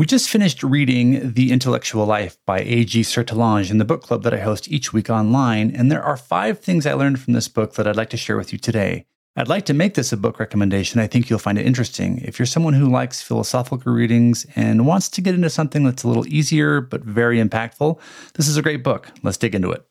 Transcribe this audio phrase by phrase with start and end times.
[0.00, 3.02] We just finished reading The Intellectual Life by A.G.
[3.02, 6.58] Sertillanges in the book club that I host each week online, and there are five
[6.58, 9.04] things I learned from this book that I'd like to share with you today.
[9.36, 11.02] I'd like to make this a book recommendation.
[11.02, 12.16] I think you'll find it interesting.
[12.24, 16.08] If you're someone who likes philosophical readings and wants to get into something that's a
[16.08, 18.00] little easier but very impactful,
[18.36, 19.10] this is a great book.
[19.22, 19.84] Let's dig into it.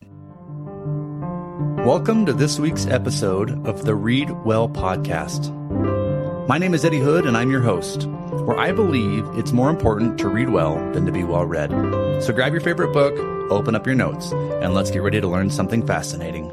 [1.86, 5.59] Welcome to this week's episode of the Read Well podcast.
[6.50, 8.08] My name is Eddy Hood, and I'm your host
[8.44, 11.70] where I believe it's more important to read well than to be well read.
[12.24, 13.16] So grab your favorite book,
[13.52, 16.50] open up your notes, and let's get ready to learn something fascinating.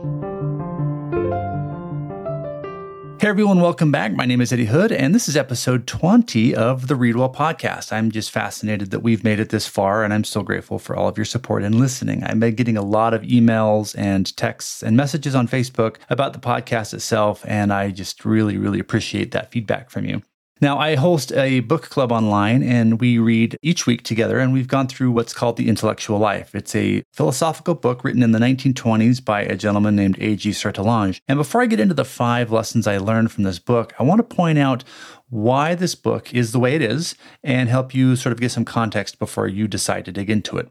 [3.27, 4.13] Hey everyone, welcome back.
[4.13, 7.91] My name is Eddy Hood, and this is episode 20 of the Read Well podcast.
[7.91, 11.09] I'm just fascinated that we've made it this far, and I'm so grateful for all
[11.09, 12.23] of your support and listening.
[12.23, 16.39] I've been getting a lot of emails and texts and messages on Facebook about the
[16.39, 20.21] podcast itself, and I just really, really appreciate that feedback from you.
[20.59, 24.67] Now, I host a book club online and we read each week together, and we've
[24.67, 26.55] gone through what's called The Intellectual Life.
[26.55, 30.49] It's a philosophical book written in the 1920s by a gentleman named A.G.
[30.51, 31.19] Sertillanges.
[31.27, 34.17] And before I get into the five lessons I learned from this book, I want
[34.17, 34.83] to point out
[35.29, 38.65] why this book is the way it is and help you sort of get some
[38.65, 40.69] context before you decide to dig into it.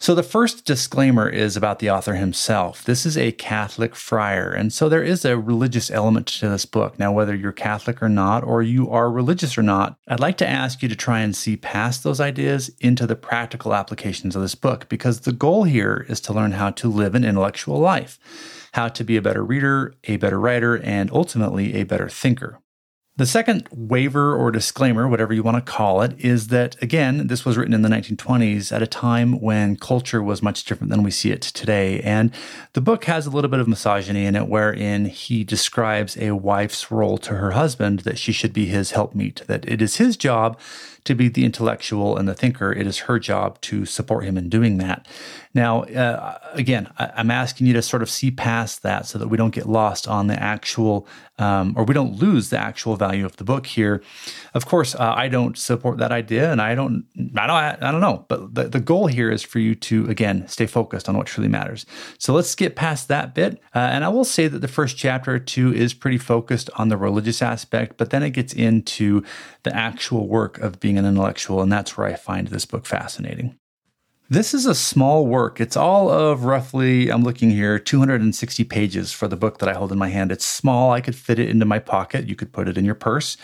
[0.00, 2.84] So, the first disclaimer is about the author himself.
[2.84, 7.00] This is a Catholic friar, and so there is a religious element to this book.
[7.00, 10.48] Now, whether you're Catholic or not, or you are religious or not, I'd like to
[10.48, 14.54] ask you to try and see past those ideas into the practical applications of this
[14.54, 18.20] book, because the goal here is to learn how to live an intellectual life,
[18.74, 22.60] how to be a better reader, a better writer, and ultimately a better thinker.
[23.18, 27.44] The second waiver or disclaimer, whatever you want to call it, is that, again, this
[27.44, 31.10] was written in the 1920s at a time when culture was much different than we
[31.10, 31.98] see it today.
[32.02, 32.30] And
[32.74, 36.92] the book has a little bit of misogyny in it, wherein he describes a wife's
[36.92, 40.56] role to her husband that she should be his helpmeet, that it is his job
[41.08, 42.70] to be the intellectual and the thinker.
[42.70, 45.06] It is her job to support him in doing that.
[45.54, 49.28] Now, uh, again, I, am asking you to sort of see past that so that
[49.28, 53.24] we don't get lost on the actual, um, or we don't lose the actual value
[53.24, 54.02] of the book here.
[54.52, 57.06] Of course, uh, I don't support that idea, and I don't,
[57.36, 58.26] I don't, I don't know.
[58.28, 61.48] But the, the goal here is for you to again stay focused on what truly
[61.48, 61.86] matters.
[62.18, 65.34] So let's get past that bit, uh, and I will say that the first chapter
[65.34, 69.24] or two is pretty focused on the religious aspect, but then it gets into
[69.62, 73.58] the actual work of being intellectual, and that's where I find this book fascinating.
[74.30, 75.58] This is a small work.
[75.58, 79.90] It's all of roughly, I'm looking here, 260 pages for the book that I hold
[79.90, 80.30] in my hand.
[80.30, 80.92] It's small.
[80.92, 82.28] I could fit it into my pocket.
[82.28, 83.38] You could put it in your purse.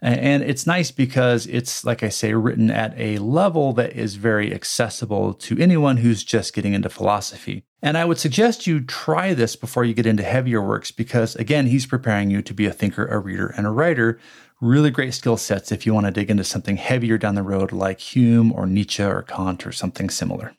[0.00, 4.54] And it's nice because it's, like I say, written at a level that is very
[4.54, 7.64] accessible to anyone who's just getting into philosophy.
[7.82, 11.66] And I would suggest you try this before you get into heavier works because, again,
[11.66, 14.18] he's preparing you to be a thinker, a reader, and a writer
[14.60, 17.72] really great skill sets if you want to dig into something heavier down the road
[17.72, 20.54] like Hume or Nietzsche or Kant or something similar.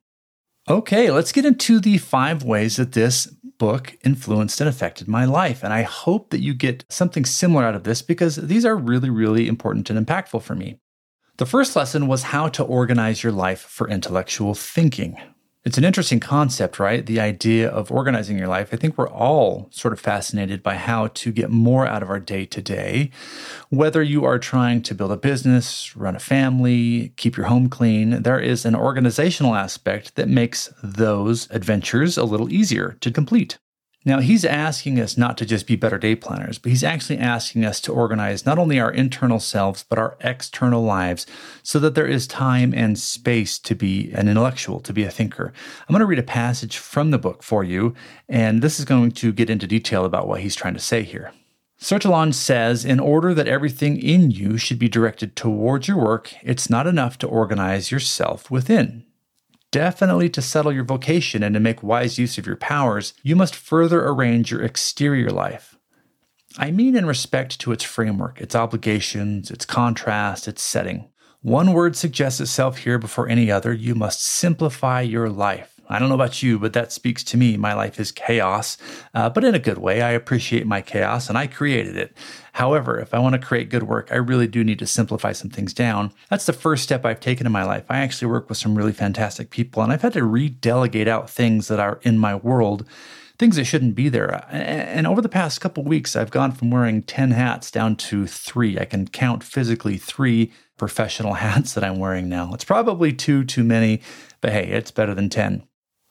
[0.70, 5.64] Okay, let's get into the five ways that this book influenced and affected my life.
[5.64, 9.12] And I hope that you get something similar out of this because these are really,
[9.12, 10.80] really important and impactful for me.
[11.38, 15.18] The first lesson was how to organize your life for intellectual thinking.
[15.66, 17.06] It's an interesting concept, right?
[17.06, 18.70] The idea of organizing your life.
[18.72, 22.20] I think we're all sort of fascinated by how to get more out of our
[22.20, 23.12] day to day.
[23.70, 28.24] Whether you are trying to build a business, run a family, keep your home clean,
[28.24, 33.58] there is an organizational aspect that makes those adventures a little easier to complete.
[34.06, 37.66] Now, he's asking us not to just be better day planners, but he's actually asking
[37.66, 41.28] us to organize not only our internal selves, but our external lives
[41.64, 45.52] so that there is time and space to be an intellectual, to be a thinker.
[45.82, 47.94] I'm going to read a passage from the book for you,
[48.30, 51.34] and this is going to get into detail about what he's trying to say here.
[51.78, 56.70] Sertillanges says, in order that everything in you should be directed towards your work, it's
[56.70, 59.06] not enough to organize yourself within.
[59.72, 63.56] Definitely to settle your vocation and to make wise use of your powers, you must
[63.56, 65.78] further arrange your exterior life.
[66.58, 71.10] I mean, in respect to its framework, its obligations, its contrast, its setting.
[71.42, 75.79] One word suggests itself here before any other you must simplify your life.
[75.90, 77.58] I don't know about you, but that speaks to me.
[77.58, 78.78] My life is chaos,
[79.14, 80.02] uh, but in a good way.
[80.02, 82.16] I appreciate my chaos and I created it.
[82.54, 85.50] However, if I want to create good work, I really do need to simplify some
[85.50, 86.12] things down.
[86.30, 87.86] That's the first step I've taken in my life.
[87.90, 91.68] I actually work with some really fantastic people and I've had to redelegate out things
[91.70, 92.86] that are in my world
[93.40, 94.46] things that shouldn't be there.
[94.52, 98.78] And over the past couple weeks, I've gone from wearing 10 hats down to three.
[98.78, 102.54] I can count physically three professional hats that I'm wearing now.
[102.54, 104.02] It's probably two too many,
[104.42, 105.64] but hey, it's better than 10.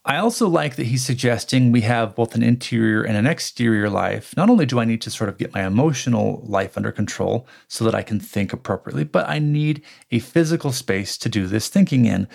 [0.08, 4.34] I also like that he's suggesting we have both an interior and an exterior life.
[4.38, 7.84] Not only do I need to sort of get my emotional life under control so
[7.84, 12.06] that I can think appropriately, but I need a physical space to do this thinking
[12.06, 12.26] in.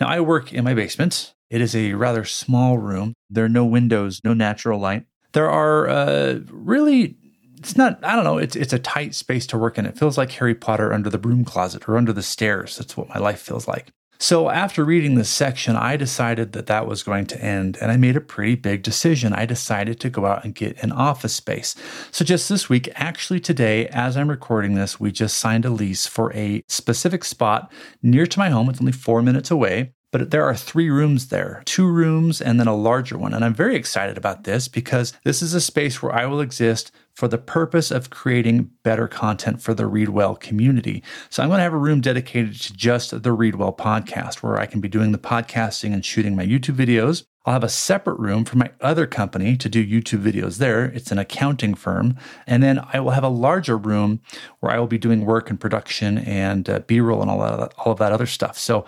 [0.00, 1.32] Now, I work in my basement.
[1.50, 3.14] It is a rather small room.
[3.30, 5.06] There are no windows, no natural light.
[5.32, 7.16] There are uh, really
[7.60, 10.16] it's not i don't know it's it's a tight space to work in it feels
[10.16, 13.38] like harry potter under the broom closet or under the stairs that's what my life
[13.38, 13.92] feels like
[14.22, 17.96] so, after reading this section, I decided that that was going to end, and I
[17.96, 19.32] made a pretty big decision.
[19.32, 21.74] I decided to go out and get an office space.
[22.10, 26.06] So, just this week, actually today, as I'm recording this, we just signed a lease
[26.06, 27.72] for a specific spot
[28.02, 28.68] near to my home.
[28.68, 29.94] It's only four minutes away.
[30.12, 33.32] But there are three rooms there, two rooms and then a larger one.
[33.32, 36.90] And I'm very excited about this because this is a space where I will exist
[37.20, 41.02] for the purpose of creating better content for the ReadWell community.
[41.28, 44.64] So I'm going to have a room dedicated to just the ReadWell podcast where I
[44.64, 47.26] can be doing the podcasting and shooting my YouTube videos.
[47.44, 50.86] I'll have a separate room for my other company to do YouTube videos there.
[50.86, 52.16] It's an accounting firm.
[52.46, 54.22] And then I will have a larger room
[54.60, 57.74] where I will be doing work and production and uh, B roll and all, that,
[57.76, 58.56] all of that other stuff.
[58.56, 58.86] So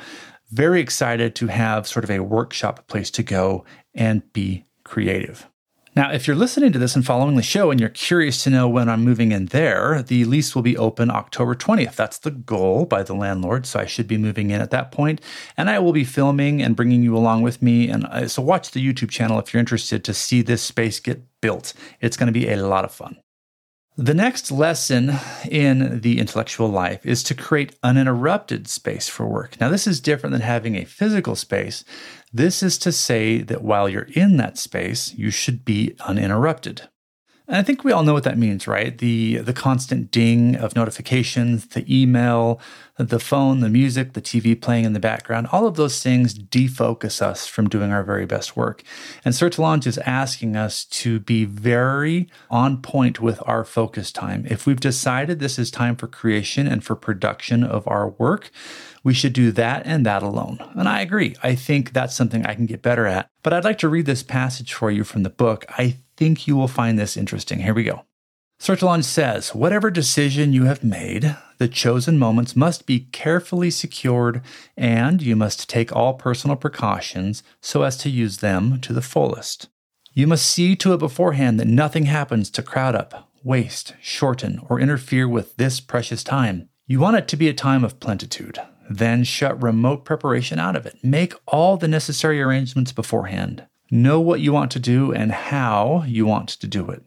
[0.51, 5.51] very excited to have sort of a workshop place to go and be creative.
[5.95, 8.67] Now, if you're listening to this and following the show and you're curious to know
[8.67, 11.97] when I'm moving in there, the lease will be open October 20th.
[11.97, 13.67] That's the goal by the landlord.
[13.67, 15.21] So I should be moving in at that point.
[15.55, 17.91] And I will be filming and bringing you along with me.
[17.91, 21.23] And uh, so watch the YouTube channel if you're interested to see this space get
[21.43, 21.75] built.
[22.01, 23.22] It's going to be a lot of fun.
[23.99, 25.19] The next lesson
[25.51, 29.61] in the intellectual life is to create uninterrupted space for work.
[29.61, 31.85] Now, this is different than having a physical space.
[32.33, 36.89] This is to say that while you're in that space, you should be uninterrupted.
[37.53, 38.97] And I think we all know what that means, right?
[38.97, 42.59] The the constant ding of notifications, the email,
[42.97, 47.21] the phone, the music, the TV playing in the background, all of those things defocus
[47.21, 48.83] us from doing our very best work.
[49.23, 54.47] And Sertillanges is asking us to be very on point with our focus time.
[54.49, 58.51] If we've decided this is time for creation and for production of our work,
[59.05, 60.59] we should do that and that alone.
[60.75, 61.37] And I agree.
[61.43, 63.29] I think that's something I can get better at.
[63.43, 65.67] But I'd like to read this passage for you from the book.
[65.71, 67.59] I think you will find this interesting.
[67.59, 68.05] Here we go.
[68.61, 74.41] Sertillanges says, Whatever decision you have made, the chosen moments must be carefully secured,
[74.77, 79.69] and you must take all personal precautions so as to use them to the fullest.
[80.13, 84.79] You must see to it beforehand that nothing happens to crowd up, waste, shorten, or
[84.79, 86.69] interfere with this precious time.
[86.87, 90.87] You want it to be a time of plenitude, then shut remote preparation out of
[90.87, 91.03] it.
[91.03, 93.67] Make all the necessary arrangements beforehand.
[93.95, 97.05] Know what you want to do and how you want to do it.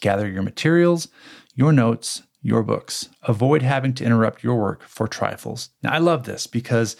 [0.00, 1.08] Gather your materials,
[1.54, 3.10] your notes, your books.
[3.24, 5.68] Avoid having to interrupt your work for trifles.
[5.82, 6.96] Now, I love this because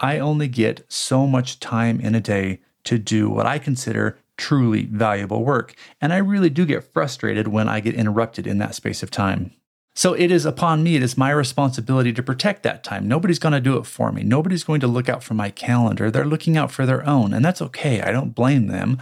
[0.00, 4.86] I only get so much time in a day to do what I consider truly
[4.86, 5.76] valuable work.
[6.00, 9.52] And I really do get frustrated when I get interrupted in that space of time.
[9.94, 13.06] So it is upon me, it is my responsibility to protect that time.
[13.06, 14.22] Nobody's going to do it for me.
[14.22, 16.10] Nobody's going to look out for my calendar.
[16.10, 18.00] They're looking out for their own, and that's okay.
[18.00, 18.98] I don't blame them.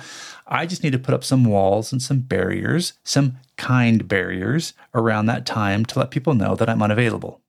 [0.48, 5.26] I just need to put up some walls and some barriers, some kind barriers around
[5.26, 7.40] that time to let people know that I'm unavailable.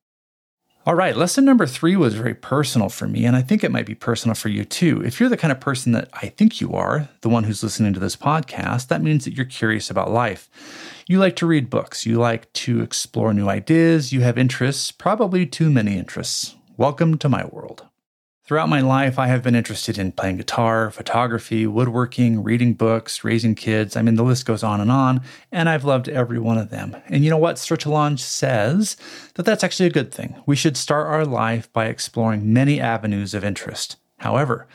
[0.84, 3.86] All right, lesson number three was very personal for me, and I think it might
[3.86, 5.00] be personal for you too.
[5.06, 7.94] If you're the kind of person that I think you are, the one who's listening
[7.94, 10.50] to this podcast, that means that you're curious about life.
[11.08, 15.46] You like to read books, you like to explore new ideas, you have interests, probably
[15.46, 16.56] too many interests.
[16.78, 17.86] Welcome to my world.
[18.52, 23.56] Throughout my life, I have been interested in playing guitar, photography, woodworking, reading books, raising
[23.56, 23.96] kids.
[23.96, 25.22] I mean, the list goes on and on,
[25.54, 26.98] and I've loved every one of them.
[27.08, 27.56] And you know what?
[27.56, 28.98] Sertillanges says
[29.36, 30.36] that that's actually a good thing.
[30.46, 33.96] We should start our life by exploring many avenues of interest.
[34.18, 34.68] However,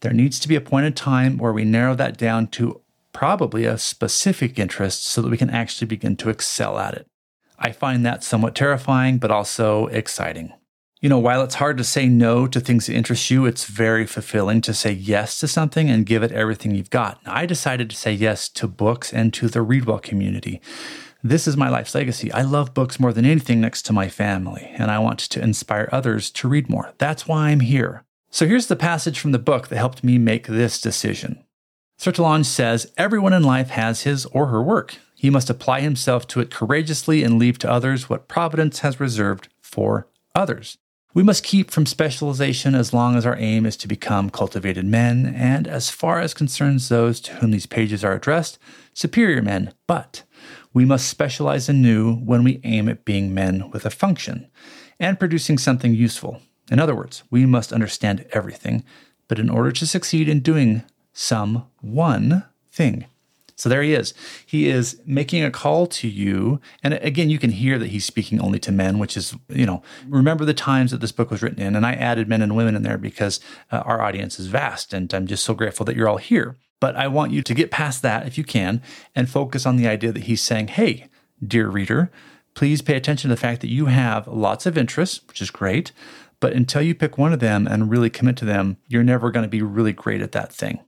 [0.00, 2.80] there needs to be a point in time where we narrow that down to
[3.12, 7.06] probably a specific interest so that we can actually begin to excel at it.
[7.60, 10.52] I find that somewhat terrifying, but also exciting.
[11.00, 14.06] You know, while it's hard to say no to things that interest you, it's very
[14.06, 17.18] fulfilling to say yes to something and give it everything you've got.
[17.24, 20.60] I decided to say yes to books and to the Readwell community.
[21.22, 22.30] This is my life's legacy.
[22.32, 25.88] I love books more than anything next to my family, and I want to inspire
[25.90, 26.92] others to read more.
[26.98, 28.04] That's why I'm here.
[28.30, 31.42] So here's the passage from the book that helped me make this decision.
[31.98, 34.96] Sertillanges says everyone in life has his or her work.
[35.14, 39.48] He must apply himself to it courageously and leave to others what Providence has reserved
[39.62, 40.76] for others.
[41.12, 45.34] We must keep from specialization as long as our aim is to become cultivated men,
[45.36, 48.60] and as far as concerns those to whom these pages are addressed,
[48.94, 49.74] superior men.
[49.88, 50.22] But
[50.72, 54.48] we must specialize anew when we aim at being men with a function
[55.00, 56.42] and producing something useful.
[56.70, 58.84] In other words, we must understand everything,
[59.26, 63.06] but in order to succeed in doing some one thing.
[63.60, 64.14] So there he is.
[64.46, 66.62] He is making a call to you.
[66.82, 69.82] And again, you can hear that he's speaking only to men, which is, you know,
[70.08, 71.76] remember the times that this book was written in.
[71.76, 73.38] And I added men and women in there because
[73.70, 74.94] uh, our audience is vast.
[74.94, 76.56] And I'm just so grateful that you're all here.
[76.80, 78.80] But I want you to get past that if you can
[79.14, 81.08] and focus on the idea that he's saying, hey,
[81.46, 82.10] dear reader,
[82.54, 85.92] please pay attention to the fact that you have lots of interests, which is great.
[86.40, 89.44] But until you pick one of them and really commit to them, you're never going
[89.44, 90.80] to be really great at that thing.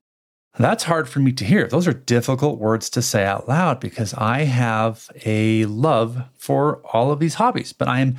[0.59, 1.67] That's hard for me to hear.
[1.67, 7.11] Those are difficult words to say out loud because I have a love for all
[7.11, 8.17] of these hobbies, but I'm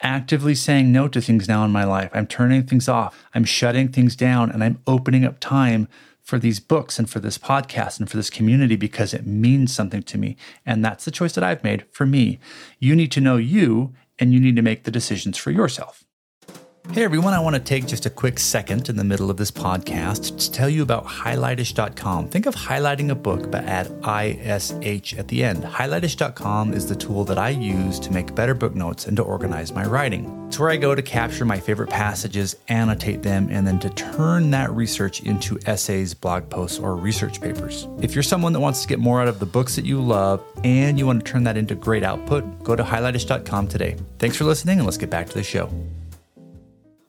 [0.00, 2.10] actively saying no to things now in my life.
[2.14, 5.88] I'm turning things off, I'm shutting things down, and I'm opening up time
[6.22, 10.04] for these books and for this podcast and for this community because it means something
[10.04, 10.36] to me.
[10.64, 12.38] And that's the choice that I've made for me.
[12.78, 16.01] You need to know you and you need to make the decisions for yourself.
[16.90, 19.52] Hey everyone, I want to take just a quick second in the middle of this
[19.52, 22.28] podcast to tell you about highlightish.com.
[22.28, 25.62] Think of highlighting a book but add ISH at the end.
[25.62, 29.72] Highlightish.com is the tool that I use to make better book notes and to organize
[29.72, 30.44] my writing.
[30.48, 34.50] It's where I go to capture my favorite passages, annotate them, and then to turn
[34.50, 37.86] that research into essays, blog posts, or research papers.
[38.02, 40.44] If you're someone that wants to get more out of the books that you love
[40.64, 43.96] and you want to turn that into great output, go to highlightish.com today.
[44.18, 45.70] Thanks for listening, and let's get back to the show.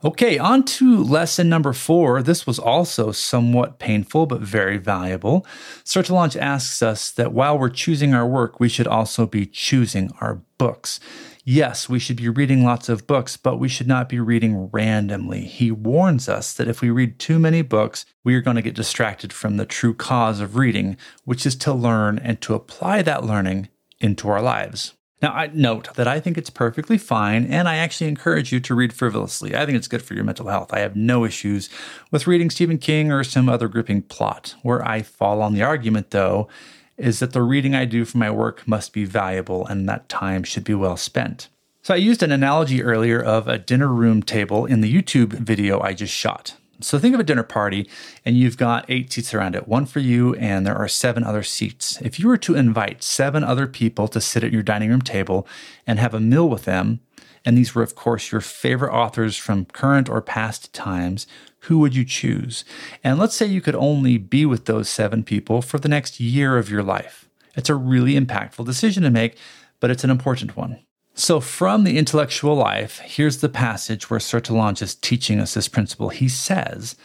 [0.05, 2.22] Okay, on to lesson number four.
[2.22, 5.45] This was also somewhat painful, but very valuable.
[5.86, 10.41] Sertillanges asks us that while we're choosing our work, we should also be choosing our
[10.57, 11.00] books.
[11.45, 15.45] Yes, we should be reading lots of books, but we should not be reading randomly.
[15.45, 18.75] He warns us that if we read too many books, we are going to get
[18.75, 23.24] distracted from the true cause of reading, which is to learn and to apply that
[23.24, 23.69] learning
[24.01, 24.95] into our lives.
[25.24, 28.75] Now, I note that I think it's perfectly fine, and I actually encourage you to
[28.75, 29.56] read frivolously.
[29.56, 30.74] I think it's good for your mental health.
[30.74, 31.70] I have no issues
[32.12, 34.56] with reading Stephen King or some other gripping plot.
[34.63, 36.50] Where I fall on the argument, though,
[36.98, 40.44] is that the reading I do for my work must be valuable and that time
[40.44, 41.48] should be well spent.
[41.84, 45.80] So I used an analogy earlier of a dinner room table in the YouTube video
[45.80, 46.58] I just shot.
[46.82, 47.88] So think of a dinner party
[48.25, 51.44] and you've got eight seats around it, one for you, and there are seven other
[51.44, 52.00] seats.
[52.01, 55.48] If you were to invite seven other people to sit at your dining room table
[55.88, 57.00] and have a meal with them,
[57.46, 61.27] and these were, of course, your favorite authors from current or past times,
[61.60, 62.63] who would you choose?
[63.03, 66.58] And let's say you could only be with those seven people for the next year
[66.58, 67.30] of your life.
[67.56, 69.38] It's a really impactful decision to make,
[69.80, 70.80] but it's an important one.
[71.15, 76.10] So, from the intellectual life, here's the passage where Sertillanges is teaching us this principle.
[76.10, 76.96] He says,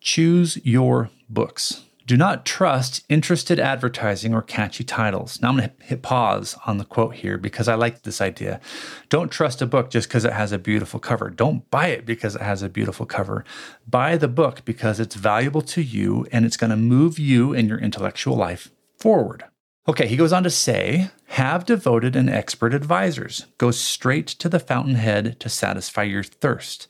[0.00, 1.84] Choose your books.
[2.06, 5.40] Do not trust interested advertising or catchy titles.
[5.40, 8.60] Now, I'm going to hit pause on the quote here because I like this idea.
[9.08, 11.30] Don't trust a book just because it has a beautiful cover.
[11.30, 13.44] Don't buy it because it has a beautiful cover.
[13.86, 17.68] Buy the book because it's valuable to you and it's going to move you and
[17.68, 19.44] your intellectual life forward.
[19.86, 23.46] Okay, he goes on to say, have devoted and expert advisors.
[23.58, 26.88] Go straight to the fountainhead to satisfy your thirst.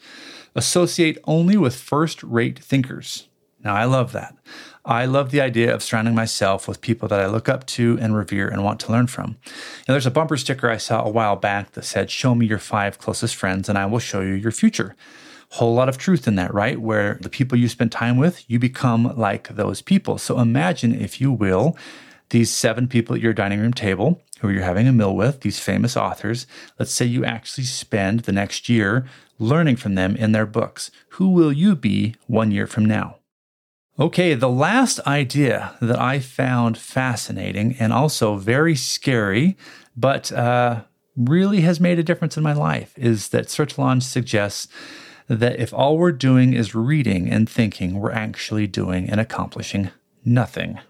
[0.54, 3.28] Associate only with first rate thinkers.
[3.64, 4.36] Now, I love that.
[4.84, 8.14] I love the idea of surrounding myself with people that I look up to and
[8.14, 9.38] revere and want to learn from.
[9.88, 12.58] Now, there's a bumper sticker I saw a while back that said, Show me your
[12.58, 14.94] five closest friends and I will show you your future.
[15.52, 16.80] Whole lot of truth in that, right?
[16.80, 20.18] Where the people you spend time with, you become like those people.
[20.18, 21.76] So imagine, if you will,
[22.30, 25.58] these seven people at your dining room table who you're having a meal with, these
[25.58, 26.46] famous authors,
[26.78, 29.06] let's say you actually spend the next year
[29.38, 30.90] learning from them in their books.
[31.10, 33.16] Who will you be one year from now?
[33.98, 39.56] Okay, the last idea that I found fascinating and also very scary,
[39.96, 40.82] but uh,
[41.16, 44.66] really has made a difference in my life is that Sertillanges suggests
[45.28, 49.90] that if all we're doing is reading and thinking, we're actually doing and accomplishing
[50.24, 50.80] nothing.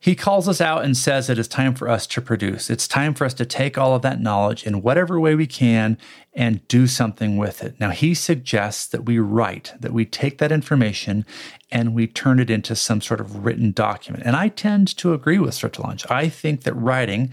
[0.00, 2.70] He calls us out and says it is time for us to produce.
[2.70, 5.98] It's time for us to take all of that knowledge in whatever way we can
[6.34, 7.80] and do something with it.
[7.80, 11.26] Now, he suggests that we write, that we take that information
[11.72, 14.22] and we turn it into some sort of written document.
[14.24, 16.08] And I tend to agree with Sertillanges.
[16.10, 17.32] I think that writing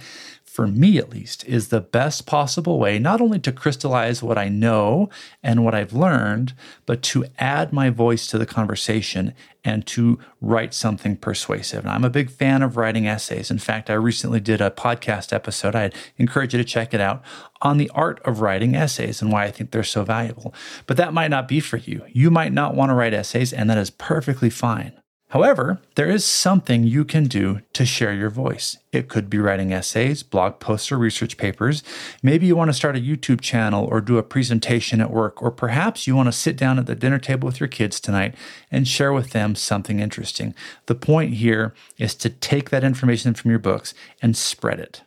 [0.55, 4.47] for me at least, is the best possible way not only to crystallize what I
[4.47, 5.09] know
[5.43, 6.53] and what I've learned,
[6.85, 9.33] but to add my voice to the conversation
[9.65, 11.83] and to write something persuasive.
[11.83, 13.51] And I'm a big fan of writing essays.
[13.51, 15.75] In fact, I recently did a podcast episode.
[15.75, 17.21] I'd encourage you to check it out
[17.61, 20.53] on the art of writing essays and why I think they're so valuable.
[20.87, 22.05] But that might not be for you.
[22.07, 24.93] You might not want to write essays, and that is perfectly fine.
[25.29, 28.77] However, there is something you can do to share your voice.
[28.91, 31.83] It could be writing essays, blog posts, or research papers.
[32.21, 35.49] Maybe you want to start a YouTube channel or do a presentation at work, or
[35.51, 38.35] perhaps you want to sit down at the dinner table with your kids tonight
[38.71, 40.53] and share with them something interesting.
[40.85, 45.01] The point here is to take that information from your books and spread it.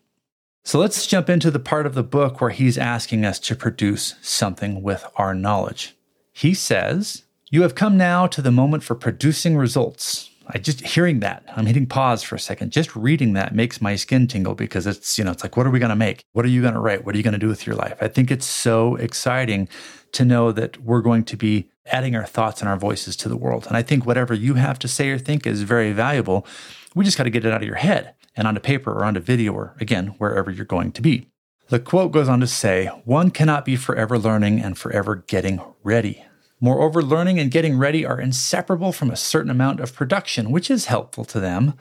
[0.65, 4.17] So let's jump into the part of the book where he's asking us to produce
[4.21, 5.95] something with our knowledge.
[6.33, 10.31] He says, you have come now to the moment for producing results.
[10.51, 12.73] I just hearing that, I'm hitting pause for a second.
[12.73, 15.71] Just reading that makes my skin tingle because it's, you know, it's like, what are
[15.71, 16.25] we going to make?
[16.33, 17.05] What are you going to write?
[17.05, 17.99] What are you going to do with your life?
[18.01, 19.69] I think it's so exciting
[20.13, 23.37] to know that we're going to be adding our thoughts and our voices to the
[23.37, 23.67] world.
[23.67, 26.47] And I think whatever you have to say or think is very valuable.
[26.95, 29.21] We just got to get it out of your head and onto paper or onto
[29.21, 31.29] video or, again, wherever you're going to be.
[31.69, 36.25] The quote goes on to say, One cannot be forever learning and forever getting ready.
[36.61, 40.87] Moreover, learning and getting ready are inseparable from a certain amount of production, which is
[40.87, 41.75] helpful to them.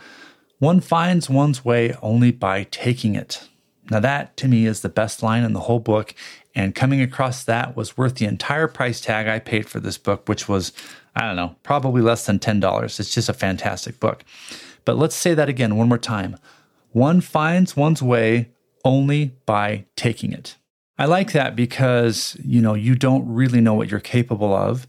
[0.59, 3.47] One finds one's way only by taking it.
[3.89, 6.13] Now, that to me is the best line in the whole book,
[6.53, 10.27] and coming across that was worth the entire price tag I paid for this book,
[10.27, 10.73] which was,
[11.15, 12.99] I don't know, probably less than $10.
[12.99, 14.25] It's just a fantastic book.
[14.83, 16.37] But let's say that again one more time.
[16.91, 18.49] One finds one's way
[18.83, 20.57] only by taking it.
[20.97, 24.87] I like that because, you know, you don't really know what you're capable of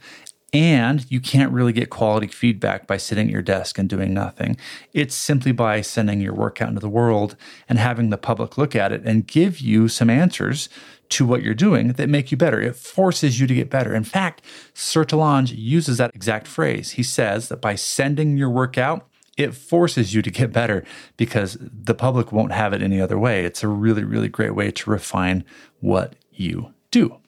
[0.53, 4.57] and you can't really get quality feedback by sitting at your desk and doing nothing.
[4.95, 7.37] It's simply by sending your work out into the world
[7.69, 10.71] and having the public look at it and give you some answers
[11.11, 12.61] to what you're doing that make you better.
[12.61, 13.95] It forces you to get better.
[13.95, 14.43] In fact,
[14.75, 16.93] Sertillanges uses that exact phrase.
[16.93, 19.08] He says that by sending your work out,
[19.39, 20.85] it forces you to get better
[21.17, 23.45] because the public won't have it any other way.
[23.45, 25.45] It's a really, really great way to refine
[25.81, 27.19] what you do.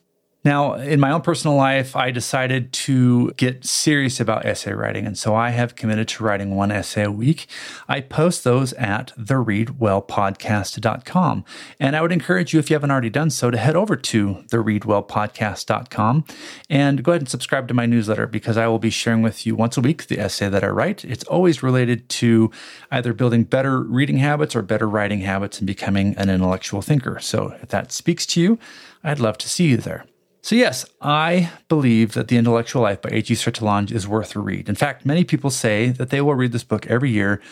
[0.43, 5.07] Now, in my own personal life, I decided to get serious about essay writing.
[5.07, 7.47] And so I have committed to writing one essay a week.
[7.89, 11.45] I post those at thereadwellpodcast.com.
[11.79, 14.43] And I would encourage you, if you haven't already done so, to head over to
[14.49, 16.25] thereadwellpodcast.com
[16.71, 19.55] and go ahead and subscribe to my newsletter because I will be sharing with you
[19.55, 21.05] once a week the essay that I write.
[21.05, 22.51] It's always related to
[22.91, 27.21] either building better reading habits or better writing habits and becoming an intellectual thinker.
[27.21, 28.59] So if that speaks to you,
[29.05, 30.07] I'd love to see you there.
[30.43, 33.35] So, yes, I believe that The Intellectual Life by A.G.
[33.35, 34.71] Sertillanges is worth a read.
[34.71, 37.43] In fact, many people say that they will read this book every year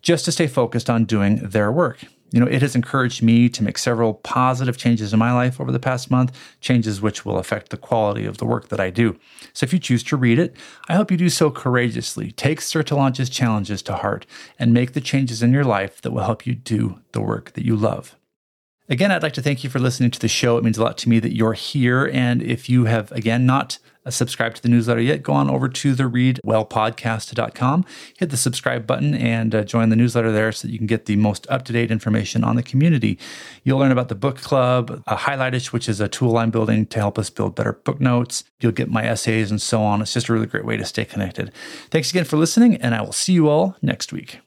[0.00, 2.04] just to stay focused on doing their work.
[2.30, 5.72] You know, it has encouraged me to make several positive changes in my life over
[5.72, 9.18] the past month, changes which will affect the quality of the work that I do.
[9.52, 10.54] So if you choose to read it,
[10.88, 12.32] I hope you do so courageously.
[12.32, 14.26] Take Sertillanges's challenges to heart
[14.58, 17.64] and make the changes in your life that will help you do the work that
[17.64, 18.17] you love.
[18.90, 20.56] Again, I'd like to thank you for listening to the show.
[20.56, 22.06] It means a lot to me that you're here.
[22.06, 25.94] And if you have, again, not subscribed to the newsletter yet, go on over to
[25.94, 27.84] the readwellpodcast.com,
[28.16, 31.04] hit the subscribe button, and uh, join the newsletter there so that you can get
[31.04, 33.18] the most up to date information on the community.
[33.64, 36.98] You'll learn about the book club, a Highlightish, which is a tool I'm building to
[36.98, 38.44] help us build better book notes.
[38.60, 40.00] You'll get my essays and so on.
[40.00, 41.52] It's just a really great way to stay connected.
[41.90, 44.40] Thanks again for listening, and I will see you all next week.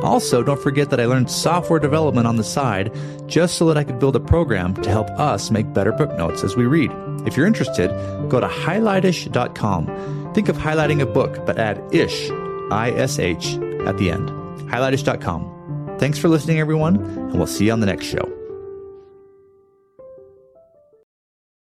[0.04, 2.94] Also, don't forget that I learned software development on the side
[3.26, 6.44] just so that I could build a program to help us make better book notes
[6.44, 6.92] as we read.
[7.26, 7.88] If you're interested,
[8.28, 10.34] go to highlightish.com.
[10.34, 12.30] Think of highlighting a book, but add ish,
[12.70, 14.28] I S H, at the end.
[14.70, 15.55] Highlightish.com.
[15.98, 18.35] Thanks for listening, everyone, and we'll see you on the next show.